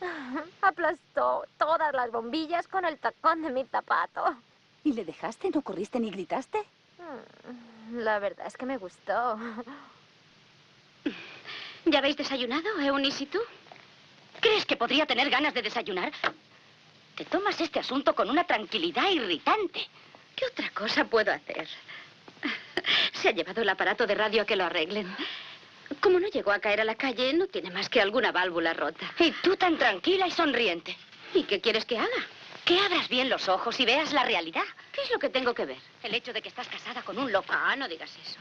Aplastó 0.62 1.44
todas 1.58 1.92
las 1.92 2.10
bombillas 2.10 2.68
con 2.68 2.84
el 2.84 2.98
tacón 2.98 3.42
de 3.42 3.50
mi 3.50 3.64
zapato. 3.64 4.36
¿Y 4.84 4.92
le 4.92 5.04
dejaste? 5.04 5.50
¿No 5.50 5.62
corriste 5.62 5.98
ni 6.00 6.10
gritaste? 6.10 6.58
Mm, 6.98 7.98
La 7.98 8.18
verdad 8.18 8.46
es 8.46 8.56
que 8.56 8.66
me 8.66 8.76
gustó. 8.78 9.38
¿Ya 11.84 11.98
habéis 11.98 12.16
desayunado, 12.16 12.66
Eunice 12.80 13.24
y 13.24 13.26
tú? 13.26 13.38
¿Crees 14.40 14.66
que 14.66 14.76
podría 14.76 15.06
tener 15.06 15.30
ganas 15.30 15.54
de 15.54 15.62
desayunar? 15.62 16.12
Te 17.16 17.24
tomas 17.24 17.60
este 17.60 17.78
asunto 17.78 18.14
con 18.14 18.28
una 18.28 18.44
tranquilidad 18.44 19.08
irritante. 19.08 19.86
¿Qué 20.34 20.44
otra 20.46 20.68
cosa 20.70 21.04
puedo 21.04 21.32
hacer? 21.32 21.68
Se 23.12 23.28
ha 23.28 23.32
llevado 23.32 23.62
el 23.62 23.68
aparato 23.68 24.06
de 24.06 24.14
radio 24.14 24.42
a 24.42 24.46
que 24.46 24.56
lo 24.56 24.64
arreglen. 24.64 25.14
Como 26.00 26.18
no 26.18 26.28
llegó 26.28 26.50
a 26.52 26.58
caer 26.58 26.80
a 26.80 26.84
la 26.84 26.94
calle, 26.94 27.32
no 27.32 27.46
tiene 27.46 27.70
más 27.70 27.88
que 27.88 28.00
alguna 28.00 28.32
válvula 28.32 28.74
rota. 28.74 29.06
Y 29.18 29.30
tú 29.42 29.56
tan 29.56 29.78
tranquila 29.78 30.26
y 30.26 30.30
sonriente. 30.30 30.96
¿Y 31.34 31.44
qué 31.44 31.60
quieres 31.60 31.84
que 31.84 31.98
haga? 31.98 32.26
Que 32.64 32.78
abras 32.80 33.08
bien 33.08 33.28
los 33.28 33.48
ojos 33.48 33.78
y 33.78 33.84
veas 33.84 34.12
la 34.12 34.24
realidad. 34.24 34.64
¿Qué 34.92 35.02
es 35.02 35.10
lo 35.10 35.18
que 35.18 35.28
tengo 35.28 35.54
que 35.54 35.64
ver? 35.64 35.78
El 36.02 36.14
hecho 36.14 36.32
de 36.32 36.42
que 36.42 36.48
estás 36.48 36.68
casada 36.68 37.02
con 37.02 37.18
un 37.18 37.30
loco. 37.30 37.52
Ah, 37.52 37.76
no 37.76 37.86
digas 37.88 38.10
eso. 38.24 38.38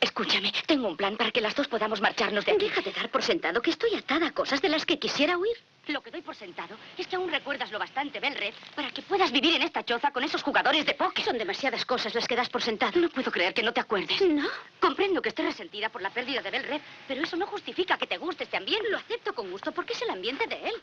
Escúchame, 0.00 0.52
tengo 0.66 0.86
un 0.86 0.96
plan 0.96 1.16
para 1.16 1.32
que 1.32 1.40
las 1.40 1.56
dos 1.56 1.66
podamos 1.66 2.00
marcharnos 2.00 2.44
de 2.44 2.52
aquí. 2.52 2.66
Déjate 2.66 2.92
dar 2.92 3.10
por 3.10 3.22
sentado 3.22 3.60
que 3.60 3.70
estoy 3.70 3.94
atada 3.96 4.28
a 4.28 4.32
cosas 4.32 4.62
de 4.62 4.68
las 4.68 4.86
que 4.86 4.98
quisiera 4.98 5.36
huir. 5.36 5.56
Lo 5.88 6.02
que 6.02 6.10
doy 6.10 6.20
por 6.20 6.34
sentado 6.36 6.76
es 6.98 7.06
que 7.06 7.16
aún 7.16 7.30
recuerdas 7.30 7.70
lo 7.72 7.78
bastante, 7.78 8.20
Belred, 8.20 8.52
para 8.76 8.90
que 8.90 9.00
puedas 9.00 9.32
vivir 9.32 9.54
en 9.54 9.62
esta 9.62 9.82
choza 9.82 10.10
con 10.10 10.22
esos 10.22 10.42
jugadores 10.42 10.84
de 10.84 10.92
póker. 10.94 11.24
Son 11.24 11.38
demasiadas 11.38 11.86
cosas 11.86 12.14
las 12.14 12.28
que 12.28 12.36
das 12.36 12.50
por 12.50 12.60
sentado. 12.62 13.00
No 13.00 13.08
puedo 13.08 13.30
creer 13.32 13.54
que 13.54 13.62
no 13.62 13.72
te 13.72 13.80
acuerdes. 13.80 14.20
¿No? 14.20 14.46
Comprendo 14.80 15.22
que 15.22 15.30
estés 15.30 15.46
resentida 15.46 15.88
por 15.88 16.02
la 16.02 16.10
pérdida 16.10 16.42
de 16.42 16.50
Belred, 16.50 16.80
pero 17.06 17.22
eso 17.22 17.36
no 17.36 17.46
justifica 17.46 17.96
que 17.96 18.06
te 18.06 18.18
guste 18.18 18.44
este 18.44 18.58
ambiente. 18.58 18.90
Lo 18.90 18.98
acepto 18.98 19.34
con 19.34 19.50
gusto 19.50 19.72
porque 19.72 19.94
es 19.94 20.02
el 20.02 20.10
ambiente 20.10 20.46
de 20.46 20.68
él. 20.68 20.74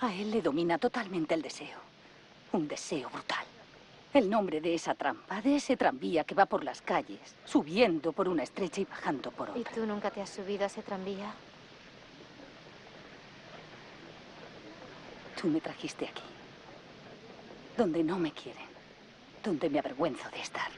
A 0.00 0.12
él 0.14 0.30
le 0.30 0.42
domina 0.42 0.76
totalmente 0.76 1.34
el 1.34 1.40
deseo. 1.40 1.78
Un 2.52 2.68
deseo 2.68 3.08
brutal. 3.08 3.46
El 4.12 4.28
nombre 4.28 4.60
de 4.60 4.74
esa 4.74 4.94
trampa, 4.94 5.40
de 5.40 5.56
ese 5.56 5.76
tranvía 5.78 6.24
que 6.24 6.34
va 6.34 6.44
por 6.44 6.62
las 6.64 6.82
calles, 6.82 7.20
subiendo 7.46 8.12
por 8.12 8.28
una 8.28 8.42
estrecha 8.42 8.80
y 8.82 8.84
bajando 8.84 9.30
por 9.30 9.48
¿Y 9.56 9.60
otra. 9.60 9.72
tú 9.72 9.86
nunca 9.86 10.10
te 10.10 10.20
has 10.20 10.28
subido 10.28 10.64
a 10.64 10.66
ese 10.66 10.82
tranvía? 10.82 11.32
Tú 15.40 15.48
me 15.48 15.60
trajiste 15.60 16.04
aquí. 16.04 16.22
Donde 17.74 18.04
no 18.04 18.18
me 18.18 18.30
quieren. 18.30 18.66
Donde 19.42 19.70
me 19.70 19.78
avergüenzo 19.78 20.28
de 20.28 20.40
estar. 20.40 20.68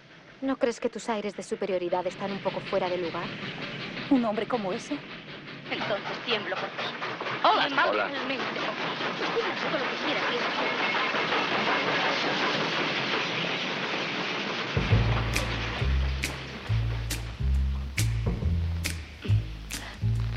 ¿No 0.40 0.56
crees 0.56 0.78
que 0.78 0.88
tus 0.88 1.08
aires 1.08 1.36
de 1.36 1.42
superioridad 1.42 2.06
están 2.06 2.30
un 2.30 2.38
poco 2.38 2.60
fuera 2.60 2.88
de 2.88 2.98
lugar? 2.98 3.26
Un 4.10 4.24
hombre 4.24 4.46
como 4.46 4.72
ese 4.72 4.96
Entonces 5.68 6.16
tiemblo 6.24 6.54
por 6.54 6.68
ti. 6.68 6.84
Hola, 7.42 7.88
hola. 7.88 8.06
por 9.70 9.80
lo 9.80 9.90
que 9.90 9.96
quieras. 10.04 10.22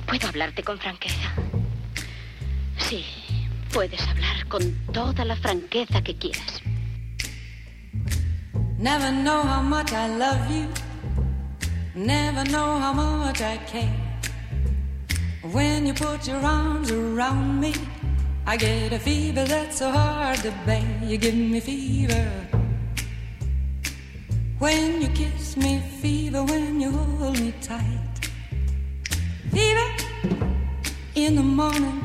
¿Puedo 0.08 0.28
hablarte 0.28 0.64
con 0.64 0.80
franqueza? 0.80 1.32
Sí, 2.78 3.06
puedes 3.76 4.02
hablar 4.08 4.48
con 4.48 4.74
toda 4.94 5.26
la 5.26 5.36
franqueza 5.36 6.02
que 6.02 6.16
quieras. 6.16 6.62
Never 8.80 9.12
know 9.12 9.44
how 9.44 9.62
much 9.62 9.92
I 9.92 10.08
love 10.18 10.50
you. 10.50 10.66
Never 11.94 12.46
know 12.46 12.80
how 12.80 12.94
much 12.94 13.42
I 13.42 13.58
care. 13.70 13.94
When 15.52 15.86
you 15.86 15.94
put 15.94 16.26
your 16.26 16.40
arms 16.42 16.90
around 16.90 17.60
me, 17.60 17.74
I 18.48 18.56
get 18.56 18.94
a 18.94 19.00
fever 19.00 19.44
that's 19.44 19.80
so 19.80 19.92
hard 19.92 20.40
to 20.44 20.54
bear. 20.66 20.86
You 21.04 21.18
give 21.18 21.36
me 21.36 21.60
fever. 21.60 22.32
When 24.58 25.02
you 25.02 25.10
kiss 25.10 25.58
me, 25.58 25.82
fever. 26.02 26.46
When 26.46 26.80
you 26.80 26.92
hold 26.92 27.42
me 27.42 27.54
tight. 27.62 28.30
Fever 29.52 29.90
in 31.16 31.36
the 31.36 31.44
morning, 31.44 32.05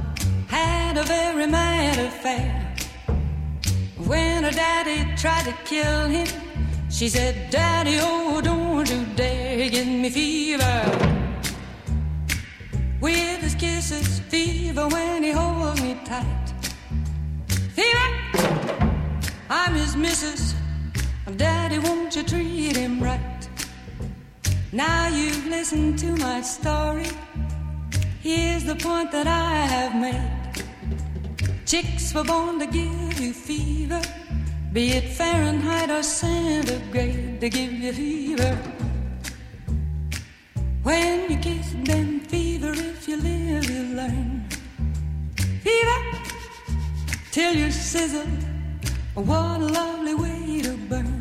had 0.51 0.97
a 0.97 1.03
very 1.03 1.47
mad 1.47 1.97
affair. 1.97 2.51
When 4.05 4.43
her 4.43 4.51
daddy 4.51 4.99
tried 5.15 5.45
to 5.45 5.53
kill 5.63 6.07
him, 6.07 6.27
she 6.89 7.07
said, 7.07 7.49
Daddy, 7.49 7.97
oh, 8.01 8.41
don't 8.41 8.89
you 8.89 9.05
dare 9.15 9.69
give 9.69 9.87
me 9.87 10.09
fever. 10.09 10.79
With 12.99 13.39
his 13.45 13.55
kisses, 13.55 14.19
fever 14.31 14.87
when 14.89 15.23
he 15.23 15.31
holds 15.31 15.81
me 15.81 15.97
tight. 16.03 16.47
Fever, 17.77 18.09
I'm 19.49 19.73
his 19.73 19.95
missus. 19.95 20.53
Daddy, 21.37 21.79
won't 21.79 22.13
you 22.13 22.23
treat 22.23 22.75
him 22.75 23.01
right? 23.01 23.41
Now 24.73 25.07
you've 25.07 25.47
listened 25.47 25.97
to 25.99 26.09
my 26.17 26.41
story. 26.41 27.07
Here's 28.21 28.65
the 28.65 28.75
point 28.75 29.11
that 29.13 29.27
I 29.27 29.65
have 29.75 29.95
made. 29.95 30.40
Chicks 31.71 32.13
were 32.13 32.25
born 32.25 32.59
to 32.59 32.65
give 32.65 33.17
you 33.17 33.31
fever, 33.31 34.01
be 34.73 34.89
it 34.89 35.07
Fahrenheit 35.07 35.89
or 35.89 36.03
centigrade, 36.03 37.39
to 37.39 37.47
give 37.47 37.71
you 37.71 37.93
fever. 37.93 38.57
When 40.83 41.31
you 41.31 41.37
kiss 41.37 41.71
them, 41.85 42.19
fever, 42.19 42.73
if 42.73 43.07
you 43.07 43.15
live, 43.15 43.69
you 43.69 43.83
learn. 43.95 44.49
Fever, 45.63 46.01
till 47.31 47.55
you 47.55 47.71
sizzle. 47.71 48.27
What 49.13 49.61
a 49.61 49.65
lovely 49.79 50.15
way 50.15 50.61
to 50.63 50.75
burn. 50.89 51.20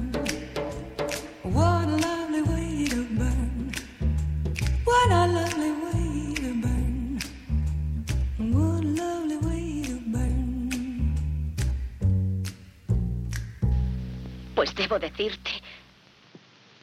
Debo 14.91 14.99
decirte 14.99 15.51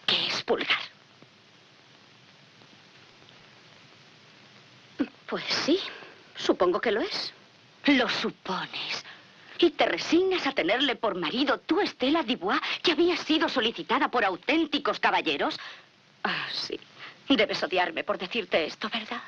que 0.05 0.27
es 0.27 0.45
vulgar. 0.45 0.79
Pues 5.25 5.43
sí, 5.65 5.77
supongo 6.37 6.79
que 6.79 6.91
lo 6.91 7.01
es. 7.01 7.33
Lo 7.85 8.07
supones. 8.07 9.03
Y 9.59 9.71
te 9.71 9.85
resignas 9.85 10.47
a 10.47 10.53
tenerle 10.53 10.95
por 10.95 11.15
marido 11.15 11.59
tú, 11.59 11.81
Estela 11.81 12.23
Dubois, 12.23 12.61
que 12.81 12.93
había 12.93 13.17
sido 13.17 13.49
solicitada 13.49 14.09
por 14.09 14.23
auténticos 14.23 14.99
caballeros. 14.99 15.59
Ah, 16.23 16.47
sí. 16.53 16.79
Debes 17.27 17.61
odiarme 17.61 18.05
por 18.05 18.17
decirte 18.17 18.65
esto, 18.65 18.89
¿verdad? 18.89 19.21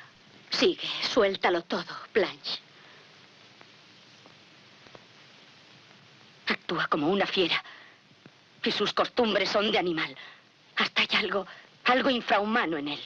Sigue, 0.48 0.88
suéltalo 1.02 1.62
todo, 1.62 1.94
Blanche. 2.14 2.58
Actúa 6.46 6.86
como 6.86 7.08
una 7.10 7.26
fiera. 7.26 7.62
Y 8.62 8.70
sus 8.70 8.92
costumbres 8.92 9.48
son 9.48 9.70
de 9.72 9.78
animal. 9.78 10.14
Hasta 10.76 11.02
hay 11.02 11.08
algo, 11.18 11.46
algo 11.84 12.10
infrahumano 12.10 12.76
en 12.76 12.88
él. 12.88 13.00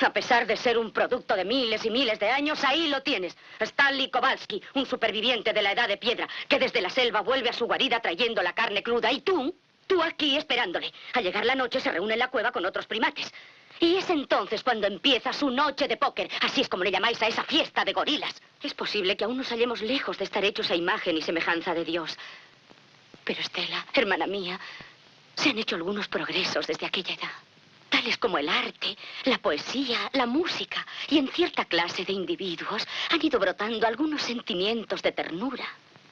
A 0.00 0.12
pesar 0.12 0.46
de 0.46 0.56
ser 0.56 0.76
un 0.76 0.90
producto 0.90 1.36
de 1.36 1.44
miles 1.44 1.84
y 1.84 1.90
miles 1.90 2.18
de 2.18 2.28
años, 2.28 2.64
ahí 2.64 2.88
lo 2.88 3.02
tienes. 3.02 3.36
Stanley 3.60 4.10
Kowalski, 4.10 4.60
un 4.74 4.86
superviviente 4.86 5.52
de 5.52 5.62
la 5.62 5.72
edad 5.72 5.88
de 5.88 5.96
piedra, 5.96 6.28
que 6.48 6.58
desde 6.58 6.80
la 6.80 6.90
selva 6.90 7.20
vuelve 7.20 7.50
a 7.50 7.52
su 7.52 7.66
guarida 7.66 8.00
trayendo 8.00 8.42
la 8.42 8.54
carne 8.54 8.82
cruda. 8.82 9.12
Y 9.12 9.20
tú, 9.20 9.54
tú 9.86 10.02
aquí 10.02 10.36
esperándole. 10.36 10.92
Al 11.12 11.22
llegar 11.22 11.46
la 11.46 11.54
noche 11.54 11.80
se 11.80 11.92
reúne 11.92 12.14
en 12.14 12.18
la 12.18 12.28
cueva 12.28 12.50
con 12.50 12.66
otros 12.66 12.86
primates. 12.86 13.32
Y 13.80 13.96
es 13.96 14.10
entonces 14.10 14.62
cuando 14.62 14.86
empieza 14.86 15.32
su 15.32 15.50
noche 15.50 15.86
de 15.86 15.96
póker. 15.96 16.28
Así 16.40 16.60
es 16.60 16.68
como 16.68 16.84
le 16.84 16.90
llamáis 16.90 17.20
a 17.22 17.28
esa 17.28 17.44
fiesta 17.44 17.84
de 17.84 17.92
gorilas. 17.92 18.34
Es 18.62 18.74
posible 18.74 19.16
que 19.16 19.24
aún 19.24 19.36
nos 19.36 19.50
hallemos 19.50 19.80
lejos 19.80 20.18
de 20.18 20.24
estar 20.24 20.44
hechos 20.44 20.70
a 20.70 20.76
imagen 20.76 21.16
y 21.16 21.22
semejanza 21.22 21.72
de 21.72 21.84
Dios. 21.84 22.16
Pero 23.24 23.40
Estela, 23.40 23.86
hermana 23.94 24.26
mía, 24.26 24.60
se 25.34 25.50
han 25.50 25.58
hecho 25.58 25.76
algunos 25.76 26.08
progresos 26.08 26.66
desde 26.66 26.86
aquella 26.86 27.14
edad. 27.14 27.32
Tales 27.88 28.16
como 28.18 28.38
el 28.38 28.48
arte, 28.48 28.96
la 29.24 29.38
poesía, 29.38 30.10
la 30.12 30.26
música 30.26 30.84
y 31.08 31.18
en 31.18 31.28
cierta 31.28 31.64
clase 31.64 32.04
de 32.04 32.12
individuos 32.12 32.86
han 33.10 33.24
ido 33.24 33.38
brotando 33.38 33.86
algunos 33.86 34.22
sentimientos 34.22 35.02
de 35.02 35.12
ternura. 35.12 35.64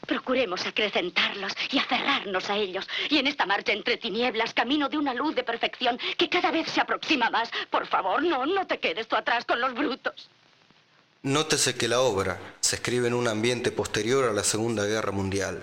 Procuremos 0.06 0.66
acrecentarlos 0.66 1.52
y 1.70 1.78
aferrarnos 1.78 2.50
a 2.50 2.56
ellos. 2.56 2.88
Y 3.08 3.18
en 3.18 3.28
esta 3.28 3.46
marcha 3.46 3.72
entre 3.72 3.96
tinieblas, 3.96 4.52
camino 4.52 4.88
de 4.88 4.98
una 4.98 5.14
luz 5.14 5.34
de 5.34 5.44
perfección 5.44 5.98
que 6.18 6.28
cada 6.28 6.50
vez 6.50 6.68
se 6.68 6.80
aproxima 6.80 7.30
más. 7.30 7.50
Por 7.70 7.86
favor, 7.86 8.22
no, 8.22 8.44
no 8.46 8.66
te 8.66 8.78
quedes 8.78 9.06
tú 9.06 9.16
atrás 9.16 9.44
con 9.44 9.60
los 9.60 9.74
brutos. 9.74 10.28
Nótese 11.22 11.76
que 11.76 11.86
la 11.86 12.00
obra 12.00 12.40
se 12.60 12.76
escribe 12.76 13.06
en 13.06 13.14
un 13.14 13.28
ambiente 13.28 13.70
posterior 13.70 14.28
a 14.28 14.32
la 14.32 14.42
Segunda 14.42 14.84
Guerra 14.86 15.12
Mundial, 15.12 15.62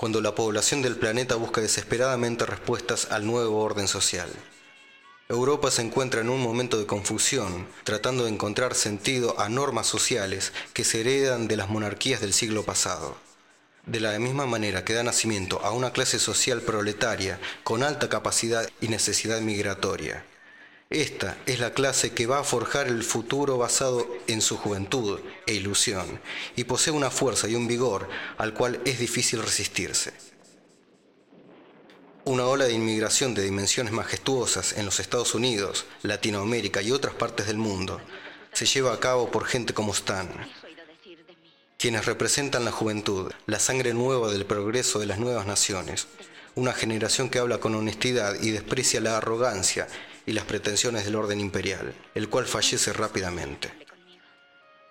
cuando 0.00 0.22
la 0.22 0.34
población 0.34 0.80
del 0.80 0.96
planeta 0.96 1.34
busca 1.34 1.60
desesperadamente 1.60 2.46
respuestas 2.46 3.08
al 3.10 3.26
nuevo 3.26 3.60
orden 3.60 3.86
social. 3.86 4.30
Europa 5.28 5.70
se 5.70 5.82
encuentra 5.82 6.22
en 6.22 6.30
un 6.30 6.40
momento 6.40 6.78
de 6.78 6.86
confusión, 6.86 7.68
tratando 7.84 8.24
de 8.24 8.30
encontrar 8.30 8.74
sentido 8.74 9.38
a 9.38 9.50
normas 9.50 9.86
sociales 9.86 10.54
que 10.72 10.84
se 10.84 11.02
heredan 11.02 11.48
de 11.48 11.58
las 11.58 11.68
monarquías 11.68 12.22
del 12.22 12.32
siglo 12.32 12.62
pasado. 12.62 13.14
De 13.84 14.00
la 14.00 14.18
misma 14.18 14.46
manera 14.46 14.86
que 14.86 14.94
da 14.94 15.02
nacimiento 15.02 15.60
a 15.62 15.72
una 15.72 15.92
clase 15.92 16.18
social 16.18 16.62
proletaria 16.62 17.38
con 17.62 17.82
alta 17.82 18.08
capacidad 18.08 18.66
y 18.80 18.88
necesidad 18.88 19.42
migratoria. 19.42 20.24
Esta 20.90 21.38
es 21.46 21.60
la 21.60 21.72
clase 21.72 22.10
que 22.10 22.26
va 22.26 22.40
a 22.40 22.44
forjar 22.44 22.88
el 22.88 23.04
futuro 23.04 23.56
basado 23.56 24.08
en 24.26 24.42
su 24.42 24.56
juventud 24.56 25.20
e 25.46 25.54
ilusión, 25.54 26.20
y 26.56 26.64
posee 26.64 26.92
una 26.92 27.12
fuerza 27.12 27.46
y 27.46 27.54
un 27.54 27.68
vigor 27.68 28.08
al 28.38 28.54
cual 28.54 28.80
es 28.84 28.98
difícil 28.98 29.40
resistirse. 29.40 30.12
Una 32.24 32.44
ola 32.46 32.64
de 32.64 32.72
inmigración 32.72 33.34
de 33.34 33.44
dimensiones 33.44 33.92
majestuosas 33.92 34.72
en 34.72 34.84
los 34.84 34.98
Estados 34.98 35.32
Unidos, 35.36 35.86
Latinoamérica 36.02 36.82
y 36.82 36.90
otras 36.90 37.14
partes 37.14 37.46
del 37.46 37.56
mundo 37.56 38.00
se 38.52 38.66
lleva 38.66 38.92
a 38.92 38.98
cabo 38.98 39.30
por 39.30 39.44
gente 39.44 39.72
como 39.72 39.92
Stan, 39.92 40.28
quienes 41.78 42.04
representan 42.04 42.64
la 42.64 42.72
juventud, 42.72 43.30
la 43.46 43.60
sangre 43.60 43.94
nueva 43.94 44.32
del 44.32 44.44
progreso 44.44 44.98
de 44.98 45.06
las 45.06 45.20
nuevas 45.20 45.46
naciones, 45.46 46.08
una 46.56 46.72
generación 46.72 47.30
que 47.30 47.38
habla 47.38 47.58
con 47.58 47.76
honestidad 47.76 48.42
y 48.42 48.50
desprecia 48.50 49.00
la 49.00 49.18
arrogancia 49.18 49.86
y 50.30 50.32
las 50.32 50.44
pretensiones 50.44 51.04
del 51.04 51.16
orden 51.16 51.40
imperial, 51.40 51.92
el 52.14 52.28
cual 52.28 52.46
fallece 52.46 52.92
rápidamente. 52.92 53.72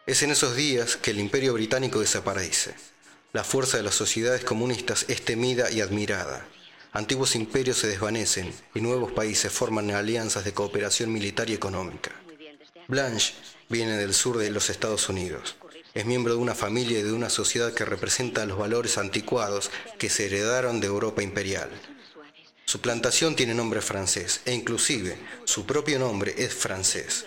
Es 0.05 0.21
en 0.21 0.31
esos 0.31 0.53
días 0.53 0.97
que 0.97 1.11
el 1.11 1.19
imperio 1.19 1.53
británico 1.53 2.01
desaparece. 2.01 2.75
La 3.31 3.45
fuerza 3.45 3.77
de 3.77 3.83
las 3.83 3.95
sociedades 3.95 4.43
comunistas 4.43 5.05
es 5.07 5.23
temida 5.23 5.71
y 5.71 5.79
admirada. 5.79 6.45
Antiguos 6.91 7.35
imperios 7.35 7.77
se 7.77 7.87
desvanecen 7.87 8.53
y 8.75 8.81
nuevos 8.81 9.13
países 9.13 9.49
forman 9.49 9.91
alianzas 9.91 10.43
de 10.43 10.53
cooperación 10.53 11.13
militar 11.13 11.49
y 11.49 11.53
económica. 11.53 12.11
Blanche 12.89 13.33
viene 13.69 13.95
del 13.95 14.13
sur 14.13 14.39
de 14.39 14.51
los 14.51 14.69
Estados 14.69 15.07
Unidos. 15.07 15.55
Es 15.93 16.05
miembro 16.05 16.33
de 16.33 16.39
una 16.39 16.53
familia 16.53 16.99
y 16.99 17.03
de 17.03 17.13
una 17.13 17.29
sociedad 17.29 17.73
que 17.73 17.85
representa 17.85 18.45
los 18.45 18.57
valores 18.57 18.97
anticuados 18.97 19.71
que 19.97 20.09
se 20.09 20.25
heredaron 20.25 20.81
de 20.81 20.87
Europa 20.87 21.23
imperial. 21.23 21.69
Su 22.69 22.81
plantación 22.81 23.35
tiene 23.35 23.55
nombre 23.55 23.81
francés 23.81 24.41
e 24.45 24.53
inclusive 24.53 25.17
su 25.43 25.65
propio 25.65 25.97
nombre 25.97 26.35
es 26.37 26.53
francés. 26.53 27.25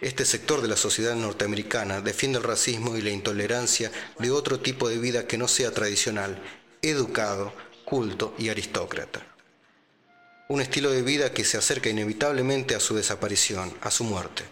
Este 0.00 0.24
sector 0.24 0.62
de 0.62 0.68
la 0.68 0.76
sociedad 0.76 1.16
norteamericana 1.16 2.00
defiende 2.00 2.38
el 2.38 2.44
racismo 2.44 2.96
y 2.96 3.02
la 3.02 3.10
intolerancia 3.10 3.90
de 4.20 4.30
otro 4.30 4.60
tipo 4.60 4.88
de 4.88 4.98
vida 4.98 5.26
que 5.26 5.38
no 5.38 5.48
sea 5.48 5.72
tradicional, 5.72 6.40
educado, 6.82 7.52
culto 7.84 8.32
y 8.38 8.48
aristócrata. 8.48 9.26
Un 10.48 10.60
estilo 10.60 10.92
de 10.92 11.02
vida 11.02 11.32
que 11.32 11.44
se 11.44 11.58
acerca 11.58 11.88
inevitablemente 11.88 12.76
a 12.76 12.80
su 12.80 12.94
desaparición, 12.94 13.76
a 13.80 13.90
su 13.90 14.04
muerte. 14.04 14.44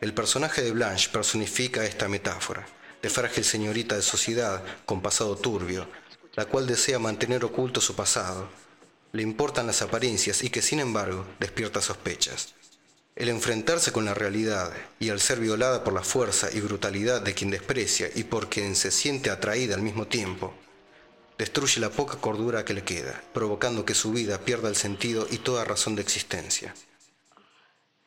El 0.00 0.14
personaje 0.14 0.62
de 0.62 0.70
Blanche 0.70 1.10
personifica 1.10 1.84
esta 1.84 2.06
metáfora, 2.06 2.68
de 3.02 3.10
frágil 3.10 3.42
señorita 3.42 3.96
de 3.96 4.02
sociedad 4.02 4.62
con 4.86 5.02
pasado 5.02 5.34
turbio, 5.34 5.88
la 6.36 6.44
cual 6.44 6.68
desea 6.68 7.00
mantener 7.00 7.44
oculto 7.44 7.80
su 7.80 7.96
pasado. 7.96 8.48
Le 9.14 9.22
importan 9.22 9.68
las 9.68 9.80
apariencias 9.80 10.42
y 10.42 10.50
que 10.50 10.60
sin 10.60 10.80
embargo 10.80 11.24
despierta 11.38 11.80
sospechas. 11.80 12.54
El 13.14 13.28
enfrentarse 13.28 13.92
con 13.92 14.04
la 14.04 14.12
realidad 14.12 14.72
y 14.98 15.10
al 15.10 15.20
ser 15.20 15.38
violada 15.38 15.84
por 15.84 15.92
la 15.94 16.02
fuerza 16.02 16.48
y 16.52 16.58
brutalidad 16.58 17.22
de 17.22 17.32
quien 17.32 17.52
desprecia 17.52 18.10
y 18.12 18.24
por 18.24 18.50
quien 18.50 18.74
se 18.74 18.90
siente 18.90 19.30
atraída 19.30 19.76
al 19.76 19.82
mismo 19.82 20.08
tiempo, 20.08 20.52
destruye 21.38 21.80
la 21.80 21.90
poca 21.90 22.16
cordura 22.16 22.64
que 22.64 22.74
le 22.74 22.82
queda, 22.82 23.22
provocando 23.32 23.84
que 23.84 23.94
su 23.94 24.10
vida 24.10 24.40
pierda 24.40 24.68
el 24.68 24.74
sentido 24.74 25.28
y 25.30 25.38
toda 25.38 25.64
razón 25.64 25.94
de 25.94 26.02
existencia. 26.02 26.74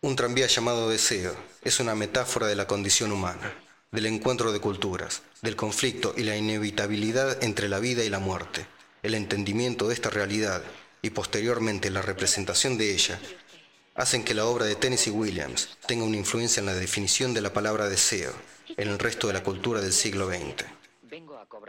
Un 0.01 0.17
tranvía 0.17 0.47
llamado 0.47 0.89
deseo 0.89 1.37
es 1.63 1.79
una 1.79 1.95
metáfora 1.95 2.47
de 2.47 2.55
la 2.55 2.67
condición 2.67 3.13
humana, 3.13 3.53
del 3.93 4.07
encuentro 4.07 4.51
de 4.51 4.59
culturas, 4.59 5.21
del 5.41 5.55
conflicto 5.55 6.13
y 6.17 6.23
la 6.23 6.35
inevitabilidad 6.35 7.41
entre 7.45 7.69
la 7.69 7.79
vida 7.79 8.03
y 8.03 8.09
la 8.09 8.19
muerte. 8.19 8.67
El 9.03 9.13
entendimiento 9.13 9.87
de 9.87 9.93
esta 9.93 10.09
realidad 10.09 10.63
y 11.07 11.09
posteriormente 11.09 11.89
la 11.89 12.01
representación 12.01 12.77
de 12.77 12.93
ella 12.93 13.17
hacen 13.95 14.25
que 14.25 14.33
la 14.33 14.45
obra 14.45 14.65
de 14.65 14.75
Tennessee 14.75 15.09
Williams 15.09 15.77
tenga 15.87 16.03
una 16.03 16.17
influencia 16.17 16.59
en 16.59 16.65
la 16.65 16.73
definición 16.73 17.33
de 17.33 17.39
la 17.39 17.53
palabra 17.53 17.87
deseo 17.87 18.33
en 18.75 18.89
el 18.89 18.99
resto 18.99 19.27
de 19.27 19.33
la 19.33 19.41
cultura 19.41 19.79
del 19.79 19.93
siglo 19.93 20.27
XX. 20.27 20.65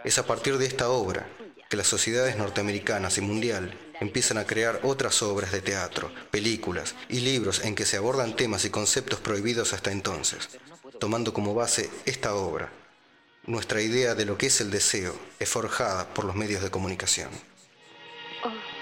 Es 0.04 0.18
a 0.18 0.26
partir 0.26 0.58
de 0.58 0.66
esta 0.66 0.90
obra 0.90 1.28
que 1.70 1.76
las 1.76 1.86
sociedades 1.86 2.36
norteamericanas 2.36 3.16
y 3.18 3.20
mundial 3.20 3.78
empiezan 4.00 4.38
a 4.38 4.44
crear 4.44 4.80
otras 4.82 5.22
obras 5.22 5.52
de 5.52 5.62
teatro, 5.62 6.12
películas 6.32 6.96
y 7.08 7.20
libros 7.20 7.64
en 7.64 7.76
que 7.76 7.86
se 7.86 7.96
abordan 7.96 8.34
temas 8.34 8.64
y 8.64 8.70
conceptos 8.70 9.20
prohibidos 9.20 9.72
hasta 9.72 9.92
entonces, 9.92 10.48
tomando 10.98 11.32
como 11.32 11.54
base 11.54 11.90
esta 12.06 12.34
obra. 12.34 12.72
Nuestra 13.44 13.80
idea 13.82 14.16
de 14.16 14.24
lo 14.24 14.36
que 14.36 14.46
es 14.46 14.60
el 14.60 14.72
deseo 14.72 15.14
es 15.38 15.48
forjada 15.48 16.12
por 16.12 16.24
los 16.24 16.34
medios 16.34 16.60
de 16.60 16.70
comunicación. 16.70 17.30
Oh. 18.44 18.77